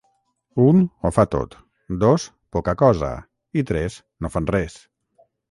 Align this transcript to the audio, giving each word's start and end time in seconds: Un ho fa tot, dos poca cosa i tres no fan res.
Un 0.67 0.79
ho 1.03 1.11
fa 1.17 1.25
tot, 1.35 1.53
dos 2.05 2.25
poca 2.57 2.75
cosa 2.81 3.11
i 3.63 3.67
tres 3.73 4.01
no 4.27 4.35
fan 4.39 4.51
res. 4.59 4.81